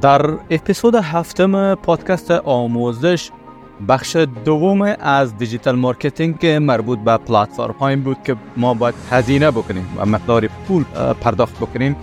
در 0.00 0.26
اپیزود 0.50 0.94
هفتم 0.94 1.74
پادکست 1.74 2.30
آموزش 2.30 3.30
بخش 3.88 4.16
دوم 4.16 4.82
از 5.00 5.38
digital 5.38 5.76
marketing 5.76 6.46
مربوط 6.46 6.98
به 6.98 7.16
پلتفرم 7.16 7.74
های 7.80 7.96
بود 7.96 8.16
که 8.24 8.36
ما 8.56 8.74
باید 8.74 8.94
هزینه 9.10 9.50
بکنیم 9.50 9.88
و 9.96 10.06
مقدار 10.06 10.48
پول 10.68 10.84
پرداخت 11.20 11.56
بکنیم. 11.56 11.96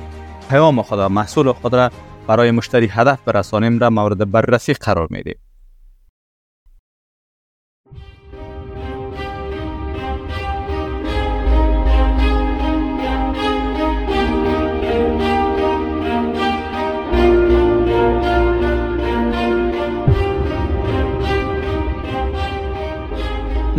پیام 0.49 0.81
خود 0.81 0.99
محصول 0.99 1.51
خود 1.51 1.75
را 1.75 1.89
برای 2.27 2.51
مشتری 2.51 2.87
هدف 2.87 3.19
برسانیم 3.25 3.79
را 3.79 3.89
مورد 3.89 4.31
بررسی 4.31 4.73
قرار 4.73 5.07
میدیم. 5.09 5.35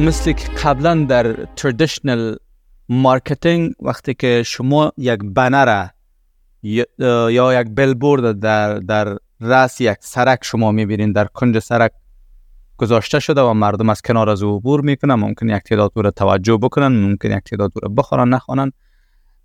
مثل 0.03 0.33
که 0.33 0.49
قبلا 0.49 1.05
در 1.05 1.33
traditional 1.57 2.35
marketing 2.89 3.73
وقتی 3.81 4.15
که 4.15 4.43
شما 4.47 4.93
یک 4.99 5.21
بنر 5.23 5.89
یا 6.63 7.61
یک 7.61 7.69
بیلبورد 7.75 8.41
در 8.41 8.79
در 8.79 9.19
راس 9.41 9.81
یک 9.81 9.97
سرک 10.01 10.39
شما 10.43 10.73
می‌بینین 10.73 11.13
در 11.13 11.25
کنج 11.25 11.59
سرک 11.59 11.93
گذاشته 12.77 13.21
شده 13.21 13.41
و 13.41 13.53
مردم 13.53 13.91
از 13.91 14.03
کنار 14.03 14.31
از 14.31 14.43
عبور 14.43 14.81
می‌کنن 14.81 15.15
ممکن 15.15 15.49
یک 15.49 15.63
تعداد 15.63 15.93
رو 15.95 16.11
توجه 16.11 16.57
بکنن 16.57 16.89
ممکن 16.89 17.31
یک 17.31 17.45
تعداد 17.45 17.73
رو 17.83 17.89
بخوانن 17.89 18.29
نخوانن. 18.29 18.73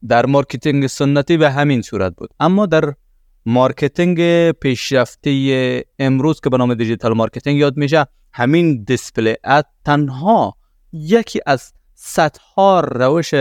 در 0.08 0.26
marketing 0.26 0.88
سنتی 0.88 1.38
به 1.38 1.52
همین 1.52 1.82
صورت 1.82 2.16
بود. 2.16 2.30
اما 2.40 2.66
در 2.66 2.94
marketing 3.50 4.52
پیشرفته 4.52 5.86
امروز 6.00 6.40
که 6.40 6.50
به 6.50 6.58
نام 6.58 6.74
digital 6.74 7.14
marketing 7.14 7.58
یاد 7.58 7.78
میشه 7.78 8.06
همین 8.34 8.84
display 8.84 9.36
ad 9.44 9.66
تنها 9.86 10.56
یکی 10.94 11.40
از 11.46 11.74
صدها 11.94 12.80
روش 12.80 13.34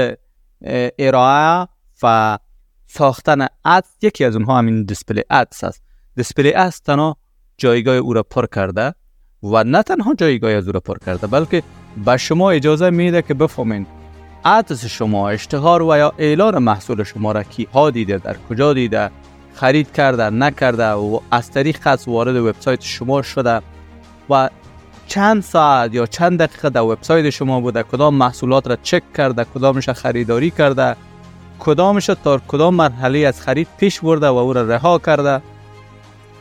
ارائه 0.99 1.69
و 2.03 2.39
ساختن 2.87 3.47
ad 3.65 3.85
یکی 4.03 4.25
از 4.25 4.37
اونها 4.37 4.59
همین 4.59 4.85
display 4.85 5.23
ads 5.31 5.65
است 5.65 5.83
display 6.17 6.55
ads 6.55 6.81
تنها 6.81 7.17
جایگاه 7.59 7.97
او 7.97 8.13
را 8.13 8.23
پر 8.23 8.47
کرده 8.47 8.95
و 9.43 9.65
نه 9.65 9.83
تنها 9.83 10.15
جایگاه 10.15 10.51
از 10.51 10.67
او 10.67 10.73
را 10.73 10.81
پر 10.81 10.99
کرده 11.07 11.27
بلکه 11.27 11.63
به 12.05 12.17
شما 12.17 12.51
اجازه 12.51 12.91
میده 12.91 13.23
که 13.23 13.35
بفهمین 13.35 13.87
ads 14.45 14.87
شما 14.87 15.31
اشتهار 15.31 15.83
و 15.83 15.97
یا 15.97 16.13
اعلان 16.19 16.59
محصول 16.59 17.03
شما 17.03 17.33
را 17.33 17.43
کی 17.43 17.65
ها 17.65 17.91
دیده 17.91 18.19
در 18.19 18.37
کجا 18.49 18.75
دیده 18.75 19.11
خرید 19.57 19.93
کرده 19.93 20.31
نکرده 20.31 20.91
و 20.91 21.21
از 21.31 21.51
طریق 21.51 21.79
از 21.85 22.09
وارد 22.09 22.37
وبسایت 22.37 22.83
شما 22.83 23.23
شده 23.23 23.61
و 24.31 24.51
چند 25.07 25.43
ساعت 25.43 25.95
یا 25.95 26.07
چند 26.07 26.39
دقیقه 26.39 26.71
در 26.71 26.81
وبسایت 26.81 27.31
شما 27.31 27.61
بوده 27.61 27.83
کدام 27.83 28.15
محصولات 28.15 28.67
را 28.67 28.77
چک 28.83 29.03
کرده 29.13 29.47
کدامش 29.55 29.89
خریداری 29.89 30.51
کرده 30.51 30.97
کدامش 31.59 32.07
تا 32.07 32.41
کدام 32.49 32.75
مرحله 32.75 33.19
از 33.19 33.41
خرید 33.41 33.69
پیش 33.79 34.01
برده 34.01 34.29
و 34.29 34.35
او 34.37 34.53
را 34.53 34.63
رها 34.63 34.99
کرده 34.99 35.43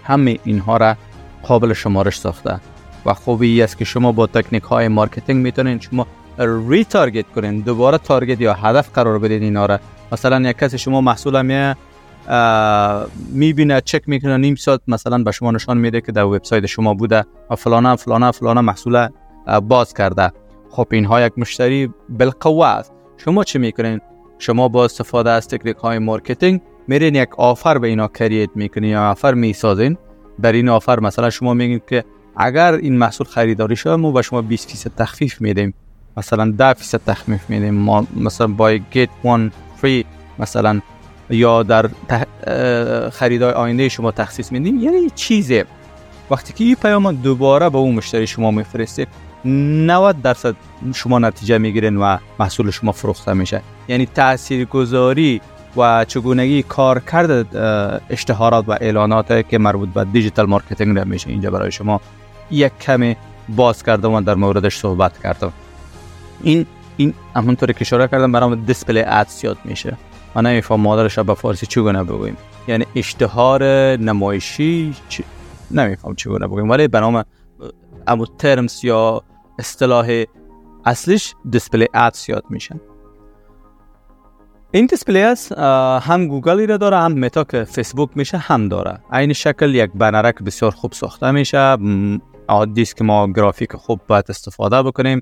همه 0.04 0.40
اینها 0.44 0.78
را 0.78 0.96
قابل 1.44 1.74
شمارش 1.74 2.20
ساخته. 2.20 2.60
و 3.06 3.14
خوبی 3.14 3.62
است 3.62 3.78
که 3.78 3.86
شما 3.86 4.12
با 4.12 4.28
تکنیک 4.28 4.64
های 4.64 4.88
marketing 4.88 5.44
می‌تونین 5.44 5.80
شما 5.80 6.08
retarget 6.38 7.26
کنین 7.36 7.60
دوباره 7.60 7.98
target 7.98 8.42
یا 8.42 8.54
هدف 8.54 8.90
قرار 8.94 9.20
بدین 9.20 9.44
اینا 9.44 9.66
را. 9.66 9.80
مثلا 10.12 10.50
یک 10.50 10.58
کسی 10.58 10.78
شما 10.78 11.02
محصول 11.02 11.42
میه 11.42 11.76
می‌بینه 13.30 13.82
چک 13.82 14.10
می‌کنه. 14.10 14.38
نیم 14.38 14.56
ساعت 14.56 14.82
مثلا 14.88 15.18
به 15.18 15.32
شما 15.32 15.52
نشان 15.52 15.78
میده 15.78 16.02
که 16.02 16.12
در 16.12 16.24
وبسایت 16.24 16.66
شما 16.66 16.94
بوده 16.94 17.26
و 17.50 17.56
فلانه 17.56 17.96
فلانه 17.96 18.32
فلانه 18.32 18.62
محصول 18.62 19.08
باز 19.68 19.94
کرده. 19.94 20.32
خب 20.70 20.88
اینها 20.92 21.22
یک 21.22 21.34
مشتری 21.38 21.90
بالقوه 22.10 22.68
است. 22.68 22.94
شما 23.18 23.44
چه 23.44 23.60
می‌کنین؟ 23.60 24.02
شما 24.40 24.68
با 24.68 24.86
استفاده 24.86 25.30
از 25.30 25.48
تکنیک 25.48 25.78
های 25.78 26.00
marketing 26.00 26.62
میرین 26.88 27.16
یک 27.16 27.40
offer 27.40 27.78
به 27.78 27.88
اینا 27.88 28.08
create 28.08 28.50
می‌کنین 28.56 28.90
یا 28.90 29.12
offer 29.12 29.34
می‌سازین. 29.34 29.98
در 30.42 30.52
این 30.52 30.70
offer 30.70 31.00
مثلا 31.00 31.30
شما 31.30 31.54
میگین 31.54 31.82
که 31.90 32.04
اگر 32.38 32.74
این 32.74 32.98
محصول 32.98 33.28
خریداری 33.28 33.76
شده 33.76 33.96
ما 33.96 34.12
به 34.12 34.22
شما 34.22 34.42
20 34.42 34.70
فیصد 34.72 34.92
تخفیف 34.98 35.42
میدیم. 35.42 35.74
مثلا 36.18 36.52
10 36.58 36.74
فیصد 36.74 37.02
تخفیف 37.08 37.50
میدیم. 37.50 37.74
ما 37.74 38.08
مثلا 38.16 38.48
buy 38.48 38.80
get 38.92 39.10
one 39.24 39.52
free 39.78 40.06
مثلا 40.40 40.82
یا 41.30 41.64
در 41.64 41.90
خریدای 43.10 43.52
آینده 43.52 43.90
شما 43.90 44.12
تخصیص 44.12 44.52
میدیم 44.52 44.80
یعنی 44.80 45.10
چیزه. 45.16 45.66
وقتی 46.32 46.54
که 46.54 46.64
این 46.64 46.76
پیام 46.76 47.12
دوباره 47.12 47.70
به 47.70 47.78
اون 47.78 47.96
مشتری 47.96 48.28
شما 48.28 48.52
میفرسته 48.52 49.08
90 49.46 50.22
درصد 50.22 50.56
شما 50.94 51.20
نتیجه 51.20 51.58
می‌گیرین 51.58 51.98
و 51.98 52.18
محصول 52.40 52.72
شما 52.72 52.92
فروخته 52.92 53.34
میشه. 53.34 53.62
یعنی 53.88 54.06
تاثیرگذاری 54.06 55.42
و 55.78 56.06
چگونگی 56.06 56.64
کار 56.64 57.00
کرد 57.00 57.56
اشتهارات 58.10 58.70
و 58.70 58.72
اعلانات 58.72 59.50
که 59.50 59.58
مربوط 59.58 59.90
به 59.90 60.04
digital 60.04 60.46
marketing 60.46 61.00
میشه 61.00 61.30
اینجا 61.30 61.52
برای 61.52 61.72
شما 61.72 62.02
یک 62.52 62.80
کمی 62.80 63.16
باز 63.50 63.84
کردم 63.84 64.14
و 64.14 64.22
در 64.22 64.36
موردش 64.36 64.78
صحبت 64.78 65.22
کردم 65.24 65.54
این 66.44 66.66
این 66.98 67.14
همونطوری 67.36 67.74
که 67.74 67.82
اشاره 67.82 68.08
کردم 68.08 68.32
به 68.32 68.44
نام 68.44 68.56
display 68.56 69.02
ads 69.02 69.44
یاد 69.44 69.58
میشه. 69.66 69.98
من 70.36 70.46
نمیفهمم 70.46 70.80
ما 70.80 70.88
درش 70.88 71.20
به 71.20 71.34
فارسی 71.34 71.66
چگونه 71.66 72.04
بگویم 72.04 72.38
یعنی 72.68 72.86
اشتهار 72.96 73.64
نمایشی 73.98 74.96
چ... 75.10 75.22
نمیفهمم 75.72 76.16
چگونه 76.16 76.48
بگویم 76.48 76.70
ولی 76.70 76.88
به 76.88 77.00
نام 77.00 77.24
امو 78.08 78.26
terms 78.26 78.86
یا 78.86 79.22
اصطلاح 79.60 80.24
اصلیش 80.86 81.36
display 81.50 81.88
ads 81.94 82.30
یاد 82.30 82.44
میشن 82.50 82.80
این 84.72 84.86
display 84.86 85.22
ads 85.22 85.52
هم 86.02 86.28
گوگلی 86.28 86.66
را 86.66 86.78
داره 86.78 86.98
هم 86.98 87.14
متا 87.14 87.44
که 87.44 87.64
فیسبوک 87.64 88.10
میشه 88.16 88.38
هم 88.38 88.68
داره. 88.68 89.00
این 89.14 89.34
شکل 89.34 89.76
یک 89.76 89.92
بنرک 89.96 90.36
بسیار 90.36 90.72
خوب 90.72 90.92
ساخته 90.92 91.32
میشه. 91.32 91.78
عادی 92.48 92.86
که 92.86 93.04
ما 93.04 93.28
گرافیک 93.28 93.76
خوب 93.76 94.02
باید 94.08 94.26
استفاده 94.30 94.84
بکنیم. 94.84 95.22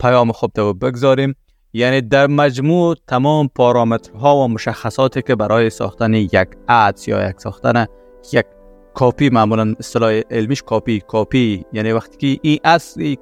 پیام 0.00 0.32
خوب 0.32 0.52
تو 0.52 0.74
بگذاریم. 0.74 1.34
یعنی 1.76 2.00
در 2.00 2.26
مجموع 2.26 2.96
تمام 3.06 3.48
پارامترها 3.48 4.36
و 4.36 4.48
مشخصاتی 4.48 5.22
که 5.22 5.34
برای 5.34 5.70
ساختن 5.70 6.14
یک 6.14 6.48
ads 6.68 7.08
یا 7.08 7.28
یک 7.28 7.40
ساختن 7.40 7.86
یک 8.32 8.46
کاپی 8.94 9.28
معمولا 9.28 9.74
اصطلاح 9.78 10.20
علمیش 10.30 10.62
copy 10.62 11.00
copy 11.00 11.64
یعنی 11.72 11.92
وقتی 11.92 12.16
که 12.16 12.40
این 12.42 12.58
اصل 12.64 13.14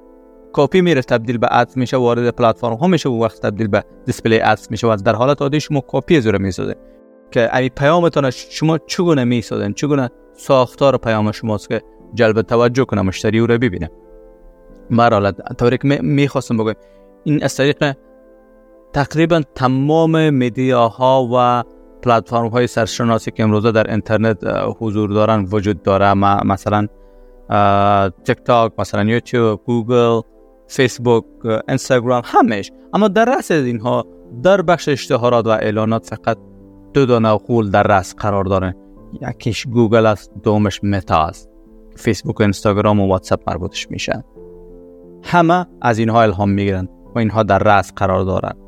کاپی 0.53 0.81
میره 0.81 1.01
تبدیل 1.01 1.37
به 1.37 1.47
ads 1.51 1.77
میشه 1.77 1.97
وارد 1.97 2.29
پلتفرم 2.29 2.73
ها 2.73 2.87
میشه 2.87 3.09
و 3.09 3.23
وقت 3.23 3.41
تبدیل 3.41 3.67
به 3.67 3.83
display 4.05 4.39
ads 4.41 4.67
میشه 4.71 4.87
و 4.87 4.95
در 4.95 5.15
حالت 5.15 5.41
عادی 5.41 5.59
شما 5.59 5.81
copy 5.81 6.17
ads 6.17 6.27
می‌سازه. 6.27 6.75
که 7.31 7.57
این 7.57 7.69
پیامتون 7.69 8.29
شما 8.29 8.77
چگونه 8.77 9.23
می‌سازن؟ 9.23 9.73
چگونه 9.73 10.09
ساختار 10.33 10.97
پیام 10.97 11.31
شماست 11.31 11.69
که 11.69 11.81
جلب 12.13 12.41
توجه 12.41 12.85
کنه 12.85 13.01
مشتری 13.01 13.39
او 13.39 13.47
رو 13.47 13.57
ببینه؟ 13.57 13.89
مرحله 14.89 15.31
طوری 15.31 15.77
که 15.77 15.87
می‌خواستم 16.01 16.57
بگم 16.57 16.73
این 17.23 17.43
از 17.43 17.55
طریق 17.55 17.95
تقریبا 18.95 19.41
تمام 19.55 20.29
media 20.29 21.12
ها 21.12 21.29
و 21.33 21.63
پلتفرم 22.01 22.47
های 22.47 22.67
سرشناسی 22.67 23.31
که 23.31 23.43
امروزه 23.43 23.71
در 23.71 23.91
اینترنت 23.91 24.37
حضور 24.79 25.09
دارن 25.09 25.47
وجود 25.51 25.83
داره. 25.83 26.13
مثلا 26.43 26.87
تیک 28.23 28.37
تاک 28.37 28.71
مثلا 28.79 29.03
یوتیوب 29.03 29.61
گوگل 29.65 30.21
فیسبوک 30.67 31.23
اینستاگرام 31.67 32.21
همش. 32.25 32.71
اما 32.93 33.07
در 33.07 33.25
رأس 33.25 33.51
اینها 33.51 34.05
در 34.43 34.61
بخش 34.61 34.89
اشتهارات 34.89 35.47
و 35.47 35.49
اعلانات 35.49 36.05
فقط 36.05 36.37
دو 36.93 37.05
دانه 37.05 37.33
غول 37.33 37.69
در 37.69 37.83
رأس 37.83 38.15
قرار 38.15 38.43
داره. 38.43 38.75
یکیش 39.21 39.67
گوگل 39.67 40.05
است 40.05 40.31
دومش 40.43 40.83
متا 40.83 41.25
است. 41.25 41.49
فیسبوک 41.95 42.39
و 42.39 42.43
اینستاگرام 42.43 42.99
و 42.99 43.07
واتساپ 43.07 43.49
مربوطش 43.49 43.91
میشن 43.91 44.23
همه 45.23 45.65
از 45.81 45.99
اینها 45.99 46.21
الهام 46.21 46.49
می‌گیرن 46.49 46.87
و 47.15 47.19
اینها 47.19 47.43
در 47.43 47.59
رأس 47.59 47.93
قرار 47.95 48.23
دارن. 48.23 48.64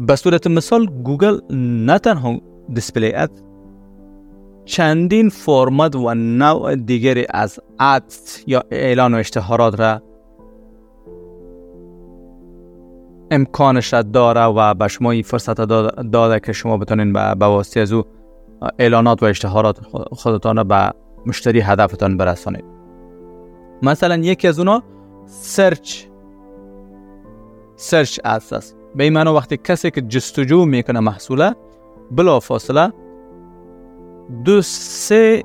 به 0.00 0.16
صورت 0.16 0.46
مثال 0.46 0.86
گوگل 0.86 1.38
نه 1.50 1.98
تنها 1.98 2.40
display 2.74 3.14
ad 3.14 3.30
چندین 4.64 5.28
فرمت 5.28 5.96
و 5.96 6.14
نوع 6.14 6.76
دیگری 6.76 7.26
از 7.30 7.60
ad 7.80 8.12
یا 8.46 8.64
اعلان 8.70 9.14
و 9.14 9.16
اشتهارات 9.16 9.80
را 9.80 10.02
امکانش 13.30 13.92
را 13.92 14.02
داره 14.02 14.44
و 14.44 14.74
به 14.74 14.88
شما 14.88 15.10
این 15.10 15.22
فرصت 15.22 15.60
داده 16.12 16.40
که 16.40 16.52
شما 16.52 16.76
بتونین 16.76 17.12
به 17.12 17.20
واسطه 17.20 17.80
از 17.80 17.92
او 17.92 18.02
اعلانات 18.78 19.22
و 19.22 19.26
اشتهارات 19.26 19.78
خودتان 20.12 20.56
را 20.56 20.64
به 20.64 20.92
مشتری 21.26 21.60
هدفتان 21.60 22.16
برسانید. 22.16 22.64
مثلا 23.82 24.16
یکی 24.16 24.48
از 24.48 24.58
اونا 24.58 24.82
سرچ 25.26 26.04
سرچ 27.76 28.20
ادز 28.24 28.52
است. 28.52 28.77
به 28.94 29.04
این 29.04 29.12
معنی 29.12 29.30
وقتی 29.30 29.56
کسی 29.56 29.90
که 29.90 30.00
جستجو 30.00 30.64
می‌کنه 30.64 31.00
محصوله 31.00 31.54
بلا 32.10 32.40
فاصله 32.40 32.92
دو 34.44 34.62
سه 34.62 35.44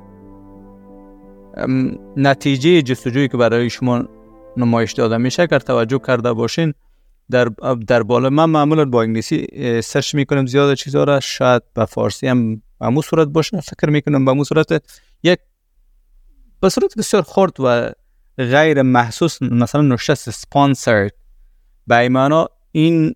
نتیجه 2.17 2.81
جستجویی 2.81 3.27
که 3.27 3.37
برای 3.37 3.69
شما 3.69 4.03
نمایش 4.57 4.91
داده 4.91 5.17
میشه 5.17 5.43
اگر 5.43 5.59
توجه 5.59 5.99
کرده 5.99 6.33
باشین. 6.33 6.73
در 7.31 7.45
در 7.87 8.03
بالا 8.03 8.29
من 8.29 8.45
معمولا 8.45 8.85
با 8.85 9.01
انگلیسی 9.01 9.47
سرچ 9.81 10.15
می‌کنم 10.15 10.45
زیاد 10.45 10.73
چیزا 10.73 11.03
را 11.03 11.19
شاید 11.19 11.61
به 11.73 11.85
فارسی 11.85 12.27
هم 12.27 12.55
به 12.79 13.01
صورت 13.03 13.27
باشه 13.27 13.61
فکر 13.61 13.89
می‌کنم 13.89 14.25
به 14.25 14.43
صورت 14.43 14.83
یک 15.23 15.39
به 16.59 16.69
صورت 16.69 16.97
بسیار 16.97 17.23
خرد 17.23 17.59
و 17.59 17.91
غیر 18.37 18.81
محسوس 18.81 19.41
مثلا 19.41 19.81
نشست 19.81 20.29
سپانسرد 20.29 21.13
به 21.87 21.97
ایمانا 21.97 22.49
این 22.71 23.13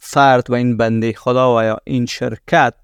فرد 0.00 0.50
و 0.50 0.54
این 0.54 0.76
بنده 0.76 1.12
خدا 1.12 1.56
و 1.56 1.62
یا 1.62 1.78
این 1.84 2.06
شرکت 2.06 2.74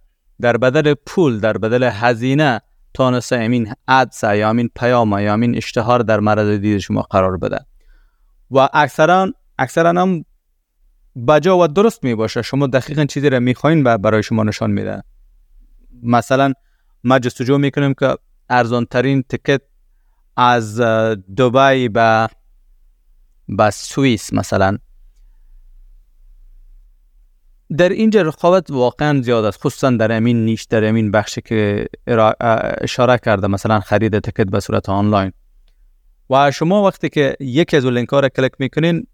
در 0.40 0.56
بدل 0.56 0.94
پول 1.06 1.40
در 1.40 1.58
بدل 1.58 1.90
هزینه 1.92 2.60
تانسته 2.94 3.36
امین 3.36 3.74
ادس 3.88 4.22
یا 4.22 4.48
امین 4.48 4.70
پیام 4.76 5.18
یا 5.18 5.32
امین 5.32 5.56
اشتهار 5.56 6.00
در 6.00 6.20
معرض 6.20 6.60
دید 6.60 6.78
شما 6.78 7.02
قرار 7.02 7.36
بده. 7.36 7.58
و 8.50 8.68
اکثرا 8.72 9.32
اکثرا 9.58 9.90
هم 9.90 10.24
بجا 11.28 11.58
و 11.58 11.66
درست 11.68 12.04
می 12.04 12.14
باشه 12.14 12.42
شما 12.42 12.66
دقیقا 12.66 13.04
چیزی 13.04 13.30
را 13.30 13.40
می‌خواین 13.40 13.86
و 13.86 13.98
برای 13.98 14.22
شما 14.22 14.42
نشان 14.42 14.70
میده. 14.70 15.02
مثلا 16.02 16.52
ما 17.04 17.18
جستجو 17.18 17.58
می‌کنیم 17.58 17.94
که 17.94 18.16
ارزان 18.50 18.84
ترین 18.84 19.22
تکت 19.22 19.60
از 20.36 20.80
دبی 21.38 21.88
به 21.88 22.28
به 23.48 23.70
سوئیس 23.70 24.32
مثلا. 24.32 24.78
در 27.76 27.88
اینجا 27.88 28.22
رقابت 28.22 28.70
واقعا 28.70 29.22
زیاد 29.22 29.44
است. 29.44 29.58
خصوصا 29.60 29.90
در 29.90 30.12
امین 30.12 30.44
نیش 30.44 30.64
در 30.64 30.84
امین 30.84 31.10
بخشی 31.10 31.40
که 31.40 31.86
اشاره 32.80 33.18
کرده 33.18 33.46
مثلا 33.46 33.80
خرید 33.80 34.18
تکت 34.18 34.46
به 34.46 34.60
صورت 34.60 34.88
آنلاین. 34.88 35.32
و 36.30 36.50
شما 36.50 36.84
وقتی 36.84 37.08
که 37.08 37.36
یکی 37.40 37.76
از 37.76 37.86
لینک 37.86 38.08
ها 38.08 38.20
را 38.20 38.28
کلیک 38.28 38.52
می‌کنین 38.58 39.06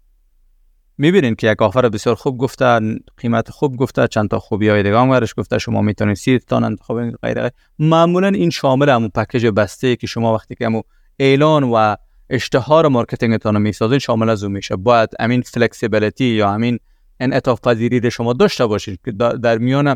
می‌بینین 0.97 1.35
که 1.35 1.51
یک 1.51 1.61
offer 1.61 1.89
بسیار 1.89 2.15
خوب 2.15 2.37
گفته 2.37 2.79
قیمت 3.17 3.49
خوب 3.49 3.77
گفته 3.77 4.07
چند 4.07 4.29
تا 4.29 4.39
خوبی 4.39 4.69
های 4.69 4.83
دیگه 4.83 4.97
هم 4.97 5.19
گفته. 5.37 5.57
شما 5.57 5.81
می‌تونید 5.81 6.15
سی 6.15 6.39
تا 6.39 6.57
انتخاب 6.57 7.11
غیره 7.11 7.51
معمولا 7.79 8.27
این 8.27 8.49
شامل 8.49 8.89
همون 8.89 9.09
package 9.09 9.47
بسته 9.47 9.95
که 9.95 10.07
شما 10.07 10.33
وقتی 10.33 10.55
که 10.55 10.65
همون 10.65 10.83
اعلان 11.19 11.63
و 11.63 11.95
اشتهار 12.29 12.87
marketing 12.87 13.47
تان 13.47 13.61
می‌سازین 13.61 13.99
شامل 13.99 14.29
از 14.29 14.43
اون 14.43 14.51
میشه. 14.51 14.75
باید 14.75 15.09
امین 15.19 15.41
flexibility 15.41 16.25
یا 16.25 16.51
همین 16.51 16.79
انعطاف 17.19 17.61
پذیری 17.61 17.99
رو 17.99 18.09
شما 18.09 18.33
داشته 18.33 18.65
باشید 18.65 18.99
که 19.05 19.11
در 19.11 19.57
میان 19.57 19.95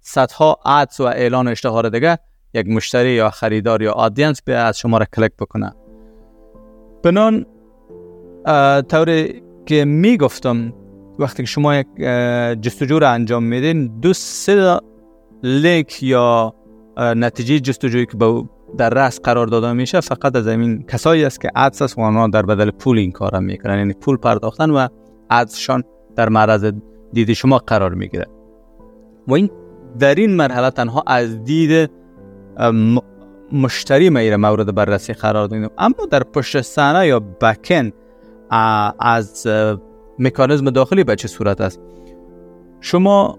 صدها 0.00 0.58
ads 0.66 1.00
و 1.00 1.04
اعلان 1.04 1.48
و 1.48 1.50
اشتهار 1.50 1.88
دیگه 1.88 2.18
یک 2.54 2.68
مشتری 2.68 3.10
یا 3.10 3.30
خریدار 3.30 3.82
یا 3.82 3.92
audience 3.92 4.42
ads 4.42 4.78
شما 4.78 4.98
را 4.98 5.06
کلیک 5.16 5.32
بکنه. 5.38 5.72
بنا 7.02 7.46
طوری 8.88 9.42
که 9.66 9.84
می‌گفتم 9.84 10.72
وقتی 11.18 11.42
که 11.42 11.46
شما 11.46 11.74
یک 11.74 11.86
جستجو 12.60 12.98
رو 12.98 13.12
انجام 13.12 13.42
میدین 13.42 14.00
دو 14.00 14.12
سه 14.12 14.80
لینک 15.42 16.02
یا 16.02 16.54
نتیجه 16.98 17.60
جستجویی 17.60 18.06
که 18.06 18.16
در 18.78 18.90
رأس 18.90 19.20
قرار 19.20 19.46
داده 19.46 19.72
میشه 19.72 20.00
فقط 20.00 20.36
از 20.36 20.46
این 20.46 20.82
کسایی 20.82 21.24
است 21.24 21.40
که 21.40 21.50
ads 21.56 21.82
است 21.82 21.98
و 21.98 22.00
آنها 22.00 22.28
در 22.28 22.42
بدل 22.42 22.70
پول 22.70 22.98
این 22.98 23.12
کار 23.12 23.40
می‌کنن. 23.40 23.78
یعنی 23.78 23.92
پول 23.92 24.16
پرداختن 24.16 24.70
و 24.70 24.88
ads 25.30 25.57
شان 25.57 25.84
در 26.16 26.28
معرض 26.28 26.72
دید 27.12 27.32
شما 27.32 27.58
قرار 27.58 27.94
می‌گیره. 27.94 28.26
و 29.28 29.34
این 29.34 29.50
در 29.98 30.14
این 30.14 30.36
مرحله 30.36 30.70
تنها 30.70 31.02
از 31.06 31.44
دید 31.44 31.90
مشتری 33.52 34.10
میره 34.10 34.36
مورد 34.36 34.74
بررسی 34.74 35.12
قرار 35.12 35.46
دادیم. 35.46 35.68
اما 35.78 36.06
در 36.10 36.22
پشت 36.22 36.60
صحنه 36.60 37.06
یا 37.06 37.20
backend 37.20 37.92
از 39.00 39.46
مکانیزم 40.18 40.70
داخلی 40.70 41.04
به 41.04 41.16
چه 41.16 41.28
صورت 41.28 41.60
است؟ 41.60 41.80
شما 42.80 43.38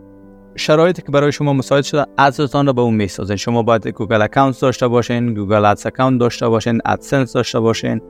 شرایطی 0.56 1.02
که 1.02 1.12
برای 1.12 1.32
شما 1.32 1.54
مساعد 1.54 1.84
شده 1.84 2.06
ads 2.18 2.48
تان 2.48 2.68
رو 2.68 2.74
به 2.74 2.82
اون 2.82 2.94
می‌سازین. 2.94 3.38
شما 3.38 3.64
باید 3.64 3.88
Google 3.88 4.22
account 4.22 4.62
داشته 4.62 4.88
باشین 4.88 5.34
Google 5.34 5.66
Ads 5.66 5.86
account 5.86 6.20
داشته 6.20 6.48
باشین 6.48 6.82
AdSense 6.86 7.34
داشته 7.34 7.60
باشین. 7.60 8.02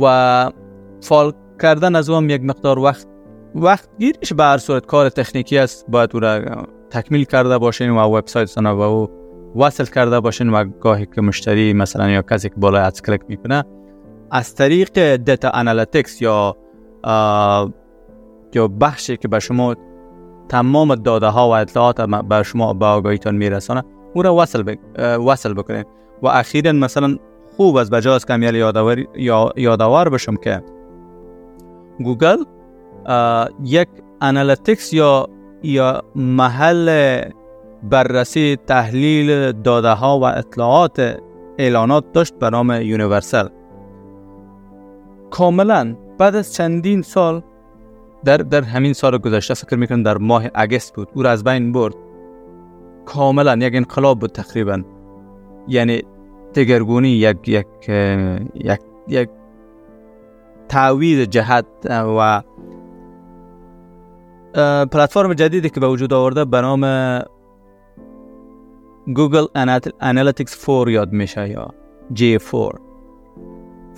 و 0.00 0.50
فعال 1.00 1.32
کردن 1.58 1.96
از 1.96 2.10
اون 2.10 2.30
یک 2.30 2.42
مقدار 2.42 2.78
وقت. 2.78 3.06
وقت 3.54 3.88
گیریش 3.98 4.32
به 4.32 4.44
هر 4.44 4.58
صورت 4.58 4.86
کار 4.86 5.08
تکنیکی 5.08 5.58
است. 5.58 5.86
باید 5.88 6.10
او 6.14 6.20
را 6.20 6.40
تکمیل 6.90 7.24
کرده 7.24 7.58
باشین 7.58 7.90
و 7.90 7.98
وبسایت 7.98 8.58
و 8.58 8.80
او 8.80 9.08
وصل 9.56 9.84
کرده 9.84 10.20
باشین 10.20 10.50
و 10.50 10.64
گاهی 10.64 11.06
که 11.14 11.20
مشتری 11.20 11.72
مثلا 11.72 12.10
یا 12.10 12.22
کسی 12.22 12.48
که 12.48 12.54
بالای 12.56 12.82
ads 12.82 13.02
کلیک 13.02 13.20
می‌کنه 13.28 13.64
از 14.30 14.54
طریق 14.54 15.16
data 15.16 15.50
analytics 15.50 16.22
یا 16.22 16.56
یا 18.54 18.68
بخشی 18.80 19.16
که 19.16 19.28
به 19.28 19.38
شما 19.38 19.74
تمام 20.48 20.94
داده 20.94 21.26
ها 21.26 21.48
و 21.48 21.52
اطلاعات 21.52 22.00
به 22.00 22.42
شما 22.42 22.72
به 22.72 22.86
آگاهیتان 22.86 23.34
میرسانه 23.34 23.82
او 24.14 24.22
را 24.22 24.34
وصل, 24.34 24.62
بک... 24.62 24.78
وصل 25.26 25.54
بکنید 25.54 25.86
و 26.22 26.26
اخیرا 26.26 26.72
مثلا 26.72 27.16
خوب 27.56 27.76
از 27.76 27.90
بجاست 27.90 28.26
که 28.26 28.34
یادآور 28.34 29.04
یا 29.16 29.52
یادآور 29.56 30.08
بشم 30.08 30.36
که 30.36 30.62
گوگل 32.04 32.44
یک 33.64 33.88
analytics 34.20 34.92
یا 34.92 35.28
یا 35.62 36.02
محل 36.14 37.20
بررسی 37.82 38.56
تحلیل 38.66 39.52
داده 39.52 39.90
ها 39.90 40.18
و 40.18 40.24
اطلاعات 40.24 41.20
اعلانات 41.58 42.12
داشت 42.12 42.38
به 42.38 42.50
نام 42.50 42.70
Universal 42.70 43.48
کاملا 45.30 45.96
بعد 46.18 46.36
از 46.36 46.54
چندین 46.54 47.02
سال 47.02 47.42
در, 48.24 48.36
در 48.36 48.62
همین 48.62 48.92
سال 48.92 49.18
گذشته 49.18 49.54
فکر 49.54 49.76
می‌کنم 49.76 50.02
در 50.02 50.16
ماه 50.16 50.44
اگست 50.54 50.94
بود 50.94 51.08
او 51.14 51.22
را 51.22 51.30
از 51.30 51.44
بین 51.44 51.72
برد. 51.72 51.94
کاملا 53.06 53.56
یک 53.66 53.74
انقلاب 53.74 54.18
بود 54.18 54.30
تقریبا. 54.30 54.82
یعنی 55.68 56.02
دگرگونی 56.54 57.08
یک 57.08 57.48
یک 57.48 57.66
یک 58.54 58.80
یک 59.08 59.28
تعویض 60.68 61.28
جهت 61.28 61.66
و 61.90 62.42
پلتفرم 64.86 65.34
جدیدی 65.34 65.70
که 65.70 65.80
به 65.80 65.88
وجود 65.88 66.12
آورده 66.12 66.44
به 66.44 66.60
نام 66.60 67.20
Google 69.14 69.46
Analytics 70.00 70.66
4 70.66 70.88
یاد 70.88 71.12
میشه 71.12 71.48
یا 71.48 71.74
GA4 72.14 72.78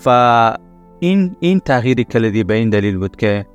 و 0.06 0.58
این 1.00 1.36
این 1.40 1.60
تغییر 1.60 2.02
کلیدی 2.02 2.44
به 2.44 2.54
این 2.54 2.70
دلیل 2.70 2.98
بود 2.98 3.16
که 3.16 3.46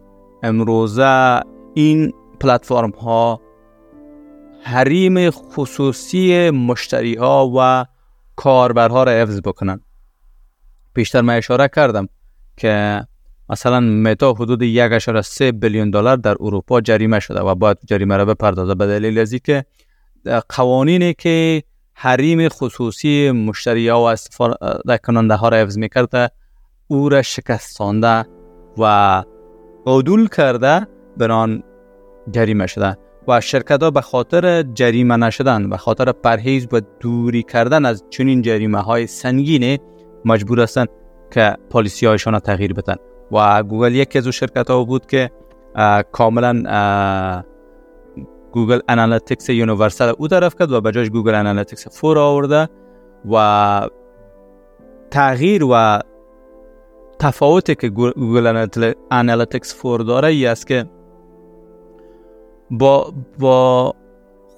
امروزه 0.44 1.40
این 1.74 2.14
پلتفرم 2.40 2.90
ها 2.92 3.42
حریم 4.62 5.30
خصوصی 5.30 6.50
مشتری 6.50 7.16
ها 7.16 7.52
و 7.58 7.86
کاربرها 8.36 9.04
را 9.04 9.12
حفظ 9.12 9.42
بکنن. 9.42 9.82
پیشتر 10.94 11.22
من 11.22 11.38
اشاره 11.38 11.68
کردم 11.68 12.08
که 12.58 13.02
مثلا 13.50 13.80
متا 13.80 14.34
حدود 14.34 14.64
1.3 14.64 15.42
بیلیون 15.42 15.90
دلار 15.90 16.18
در 16.18 16.36
اروپا 16.40 16.82
جریمه 16.82 17.20
شده 17.20 17.40
و 17.40 17.56
باید 17.56 17.78
جریمه 17.86 18.18
را 18.18 18.26
بپردازه 18.26 18.76
به 18.76 18.88
دلیل 18.88 19.20
از 19.20 19.34
که 19.34 19.66
قوانینی 20.50 21.14
که 21.14 21.64
حریم 21.94 22.50
خصوصی 22.50 23.32
مشتری 23.32 23.88
ها 23.88 24.00
و 24.02 24.04
استفاده 24.04 24.98
کننده 25.04 25.36
ها 25.36 25.50
را 25.50 25.58
حفظ 25.58 25.78
می‌کرده 25.78 26.30
او 26.88 27.10
را 27.10 27.22
شکستانده 27.22 28.26
و 28.78 29.24
عدول 29.88 30.28
کرده 30.28 30.88
بران 31.18 31.64
جریمه 32.32 32.68
شده 32.68 32.98
و 33.28 33.42
شرکت 33.42 33.84
ها 33.84 33.92
به 33.92 34.02
خاطر 34.02 34.64
جریمه 34.64 35.18
نشدن 35.18 35.70
به 35.70 35.78
خاطر 35.78 36.12
پرهیز 36.12 36.68
و 36.72 36.82
دوری 37.00 37.44
کردن 37.44 37.86
از 37.86 38.04
چنین 38.10 38.42
جریمه 38.42 38.82
های 38.82 39.08
سنگینه 39.08 39.80
مجبور 40.26 40.62
هستند 40.62 40.88
که 41.34 41.58
policy 41.70 42.06
هایشان 42.06 42.40
تغییر 42.40 42.74
بدن. 42.74 42.96
و 43.32 43.64
گوگل 43.64 43.96
یکی 43.96 44.18
از 44.18 44.28
شرکت 44.28 44.70
ها 44.70 44.84
بود 44.84 45.06
که 45.06 45.32
کاملا 46.12 46.54
Google 48.52 48.80
Analytics 48.90 49.50
Universal 49.50 50.16
او 50.18 50.28
طرف 50.28 50.56
کرد 50.56 50.72
و 50.72 50.82
بجاش 50.82 51.10
Google 51.10 51.36
Analytics 51.36 52.00
four 52.00 52.20
آورده 52.20 52.70
و 53.32 53.88
تغییر 55.12 55.64
و 55.64 56.00
تفاوتی 57.20 57.76
که 57.76 57.90
Google 57.90 58.66
Analytics 59.12 59.76
four 59.76 60.02
داره 60.02 60.28
ای 60.28 60.46
است 60.46 60.68
که 60.68 60.86
با, 62.72 63.14
با 63.40 63.96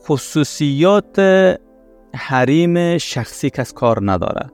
خصوصیات 0.07 1.19
حریم 2.15 2.97
شخصی 2.97 3.49
کس 3.49 3.73
کار 3.73 4.11
نداره. 4.11 4.51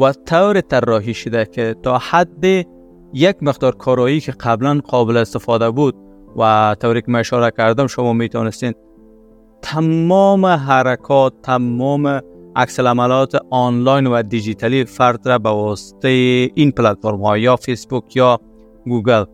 و 0.00 0.12
طور 0.12 0.60
طراحی 0.60 1.14
شده 1.14 1.44
که 1.44 1.76
تا 1.82 1.98
حد 1.98 2.66
یک 3.12 3.36
مقدار 3.42 3.74
کارایی 3.74 4.20
که 4.20 4.32
قبلا 4.32 4.80
قابل 4.84 5.16
استفاده 5.16 5.70
بود 5.70 5.94
و 6.36 6.76
طوری 6.80 7.02
که 7.02 7.16
اشاره 7.16 7.50
کردم 7.50 7.86
شما 7.86 8.12
می‌تونستین 8.12 8.74
تمام 9.62 10.46
حرکات 10.46 11.32
تمام 11.42 12.20
عکس 12.56 12.80
عملات 12.80 13.36
آنلاین 13.50 14.06
و 14.06 14.22
دیجیتالی 14.22 14.84
فرد 14.84 15.28
را 15.28 15.38
به 15.38 15.48
واسطه 15.48 16.08
این 16.54 16.70
پلتفرم 16.70 17.22
ها 17.22 17.38
یا 17.38 17.56
فیسبوک 17.56 18.16
یا 18.16 18.40
گوگل 18.84 19.24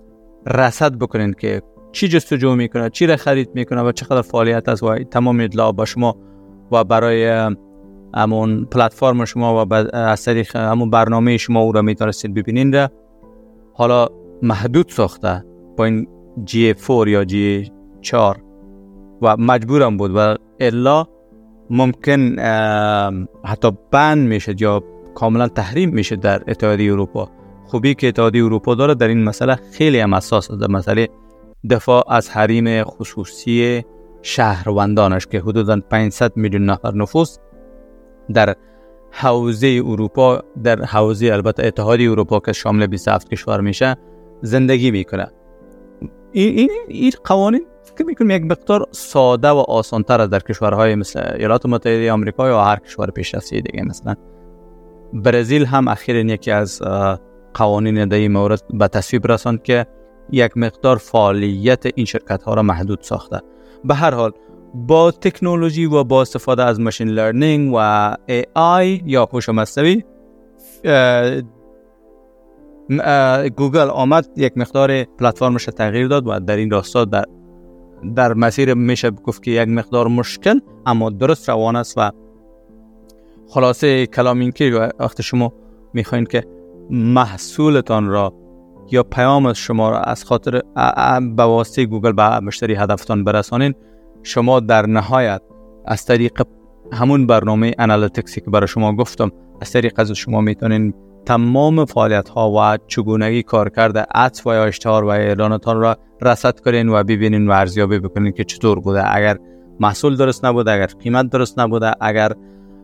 رصد 0.47 0.99
بکنین 0.99 1.33
که 1.33 1.63
چی 1.93 2.09
جستجو 2.09 2.55
می‌کنه 2.55 2.91
چی 2.91 3.07
را 3.07 3.17
خرید 3.17 3.51
می‌کنه 3.55 3.83
و 3.83 3.93
چقدر 3.93 4.23
فعالیت 4.23 4.69
است 4.69 4.83
و 4.83 5.05
تمام 5.05 5.41
اطلاع 5.41 5.73
با 5.73 5.85
شما 5.85 6.17
و 6.73 6.85
برای 6.85 7.51
همون 8.15 8.65
پلتفرم 8.65 9.25
شما 9.25 9.67
و 9.67 9.75
از 9.97 10.25
طریق 10.25 10.57
همون 10.57 10.91
برنامه 10.91 11.37
شما 11.37 11.61
او 11.61 11.73
را 11.73 11.83
می‌تونستید 11.83 12.35
ببینین. 12.35 12.73
را 12.73 12.91
حالا 13.83 14.09
محدود 14.43 14.89
ساخته 14.89 15.45
با 15.77 15.85
این 15.85 16.07
جی 16.45 16.75
4 16.75 17.09
یا 17.09 17.25
جی 17.25 17.73
4 18.01 18.43
و 19.23 19.37
مجبورم 19.37 19.97
بود 19.97 20.11
و 20.15 20.37
الا 20.61 21.07
ممکن 21.71 22.39
حتی 23.45 23.71
بند 23.91 24.29
میشه 24.29 24.55
یا 24.59 24.85
کاملا 25.15 25.49
تحریم 25.49 25.91
میشه 25.91 26.17
در 26.17 26.43
اتحادیه 26.49 26.93
اروپا. 26.93 27.29
خوبی 27.65 27.95
که 27.95 28.09
اتحادیه 28.09 28.45
اروپا 28.45 28.75
داره 28.75 28.95
در 28.95 29.09
این 29.09 29.25
مسئله 29.25 29.55
خیلی 29.55 30.01
هم 30.01 30.13
اساس 30.13 30.51
در 30.51 30.69
مسئله 30.69 31.09
دفاع 31.71 32.13
از 32.13 32.31
حریم 32.31 32.85
خصوصی 32.85 33.85
شهروندانش 34.23 35.27
که 35.27 35.41
حدودا 35.41 35.81
500 35.91 36.37
میلیون 36.37 36.65
نفر 36.65 36.95
نفوس 36.95 37.39
در 38.35 38.55
حوزه 39.13 39.83
اروپا 39.87 40.43
در 40.65 40.85
حوزه 40.85 41.27
البته 41.27 41.67
اتحادیه 41.67 42.11
اروپا 42.11 42.41
که 42.41 42.53
شامل 42.53 42.87
27 42.87 43.31
کشور 43.31 43.61
میشه 43.61 43.97
زندگی 44.43 44.91
می‌کنه. 44.91 45.27
این 46.33 46.59
این 46.59 46.71
این 46.89 47.13
قوانین 47.25 47.67
فکر 47.83 48.07
می‌کنم 48.07 48.31
یک 48.31 48.43
مقدار 48.43 48.87
ساده 48.91 49.49
و 49.49 49.57
آسانتر 49.57 50.21
از 50.21 50.31
در 50.31 50.39
کشورهای 50.39 50.95
مثل 50.95 51.33
ایالات 51.39 51.67
متحده 51.67 52.13
آمریکا 52.13 52.49
یا 52.49 52.65
هر 52.65 52.77
کشور 52.77 53.11
پیشرفته 53.11 53.61
دیگه 53.61 53.85
مثلا. 53.85 54.15
برزیل 55.13 55.65
هم 55.65 55.89
اخیرا 55.89 56.21
یکی 56.21 56.51
از 56.51 56.83
قوانین 57.55 58.09
در 58.09 58.17
این 58.17 58.33
مورد 58.33 58.63
به 58.71 58.89
تصویب 58.89 59.33
رساند 59.33 59.63
که 59.63 59.87
یک 60.31 60.57
مقدار 60.57 60.97
فعالیت 60.97 61.87
این 61.95 62.07
شرکت 62.07 62.43
ها 62.43 62.55
را 62.55 62.63
محدود 62.63 62.99
ساخته. 63.01 63.41
به 63.85 63.95
هر 63.95 64.15
حال 64.15 64.33
با 64.75 65.11
تکنولوژی 65.11 65.87
و 65.87 66.05
با 66.05 66.23
استفاده 66.23 66.65
از 66.65 66.81
ماشین 66.81 67.09
لرنینگ 67.09 67.75
و 67.75 68.17
ای 68.27 68.45
آی 68.55 69.03
یا 69.07 69.25
هوش 69.25 69.49
مصنوعی 69.49 70.05
گوگل 73.57 73.91
آمد 73.91 74.29
یک 74.37 74.59
مقدار 74.59 75.05
پلتفرمش 75.05 75.65
تغییر 75.65 76.09
داد 76.09 76.27
و 76.27 76.41
در 76.41 76.57
این 76.57 76.71
راستا 76.71 77.05
در 77.05 77.25
در 78.15 78.35
مسیر 78.35 78.75
میشه 78.75 79.11
گفت 79.11 79.43
که 79.43 79.51
یک 79.51 79.69
مقدار 79.69 80.09
مشکل 80.09 80.61
اما 80.87 81.11
درست 81.11 81.49
روان 81.49 81.77
است 81.77 81.95
و 81.97 82.11
خلاصه 83.49 84.07
کلام 84.07 84.41
این 84.41 84.53
که 84.53 84.91
وقت 84.99 85.23
شما 85.23 85.53
می‌خواین 85.95 86.25
که 86.25 86.45
محصولتان 86.91 88.09
را 88.09 88.35
یا 88.91 89.03
پیام 89.03 89.53
شما 89.53 89.91
را 89.91 90.01
از 90.01 90.25
خاطر 90.25 90.63
به 91.37 91.43
واسطه 91.43 91.87
گوگل 91.87 92.13
به 92.13 92.41
مشتری 92.41 92.75
هدفتان 92.75 93.25
برسانین 93.25 93.75
شما 94.23 94.61
در 94.61 94.87
نهایت 94.87 95.43
از 95.87 96.05
طریق 96.05 96.43
همون 96.93 97.27
برنامه 97.27 97.75
analytics 97.79 98.35
ی 98.35 98.41
که 98.41 98.51
برای 98.51 98.69
شما 98.69 98.97
گفتم 98.97 99.31
از 99.61 99.73
طریق 99.73 99.93
از 99.97 100.13
شما 100.13 100.41
می‌تونین 100.41 100.95
تمام 101.27 101.85
فعالیت 101.85 102.29
ها 102.29 102.51
و 102.51 102.79
چگونگی 102.87 103.43
کارکرد 103.43 104.09
ات 104.15 104.43
و 104.47 104.55
یا 104.55 104.65
اشتهار 104.65 105.05
و 105.05 105.09
اعلانتان 105.09 105.81
را 105.81 105.97
رصد 106.23 106.61
کنین 106.61 106.89
و 106.89 107.03
ببینین 107.03 107.49
و 107.49 107.53
ارزیابی 107.53 107.99
بکنین 107.99 108.33
که 108.33 108.45
چطور 108.45 108.81
بوده. 108.81 109.17
اگر 109.17 109.39
محصول 109.81 110.17
درست 110.17 110.45
نبوده 110.45 110.73
اگر 110.73 110.87
قیمت 110.87 111.31
درست 111.31 111.59
نبوده 111.59 111.93
اگر 112.01 112.33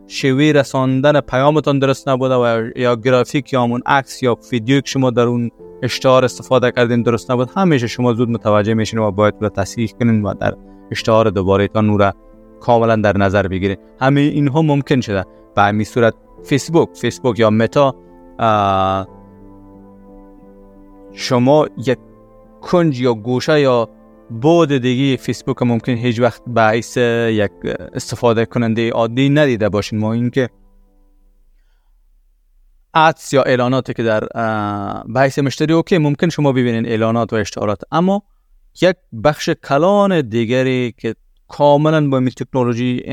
شیوه 0.07 0.43
رساندن 0.43 1.21
پیامتان 1.21 1.79
درست 1.79 2.09
نبوده 2.09 2.35
و 2.35 2.69
یا 2.75 2.95
گرافیک 2.95 3.53
یا 3.53 3.63
همون 3.63 3.81
عکس 3.85 4.23
یا 4.23 4.37
ویدیو 4.51 4.81
که 4.81 4.89
شما 4.89 5.09
در 5.09 5.21
اون 5.23 5.51
اشتهار 5.83 6.25
استفاده 6.25 6.71
کردین 6.71 7.01
درست 7.01 7.31
نبود 7.31 7.49
همیشه 7.55 7.87
شما 7.87 8.13
زود 8.13 8.29
متوجه 8.29 8.73
میشین 8.73 8.99
و 8.99 9.11
باید 9.11 9.33
را 9.41 9.49
تصحیح 9.49 9.89
کنین 9.99 10.23
و 10.23 10.33
در 10.33 10.53
اشتهار 10.91 11.29
دوباره 11.29 11.67
تان 11.67 11.87
نورا 11.87 12.13
کاملا 12.59 12.95
در 12.95 13.17
نظر 13.17 13.47
بگیرین 13.47 13.77
همه 13.99 14.21
اینها 14.21 14.61
ممکن 14.61 15.01
شده. 15.01 15.25
به 15.55 15.61
همین 15.61 15.85
صورت 15.85 16.13
فیسبوک 16.43 16.89
فیسبوک 16.97 17.39
یا 17.39 17.49
متا 17.49 17.95
شما 21.13 21.67
یک 21.85 21.97
کنج 22.61 23.01
یا 23.01 23.13
گوشه 23.13 23.61
یا 23.61 23.89
بود 24.41 24.77
دیگه 24.77 25.17
فیسبوک 25.17 25.61
ممکن 25.63 25.91
هیچ 25.91 26.19
وقت 26.19 26.41
باعث 26.47 26.97
یک 26.97 27.51
استفاده 27.93 28.45
کننده 28.45 28.91
عادی 28.91 29.29
ندیده 29.29 29.69
باشین. 29.69 29.99
ما 29.99 30.13
اینکه 30.13 30.49
ادس 32.93 33.33
یا 33.33 33.43
اعلاناتی 33.43 33.93
که 33.93 34.03
در 34.03 34.23
بحث 35.15 35.39
مشتری 35.39 35.73
اوکی 35.73 35.97
ممکن 35.97 36.29
شما 36.29 36.51
ببینین 36.51 36.85
اعلانات 36.85 37.33
و 37.33 37.35
اشتهارات 37.35 37.81
اما 37.91 38.23
یک 38.81 38.95
بخش 39.23 39.49
کلان 39.49 40.21
دیگری 40.29 40.93
که 40.97 41.15
کاملا 41.47 42.09
با 42.09 42.17
این 42.17 42.29
تکنولوژی 42.29 43.03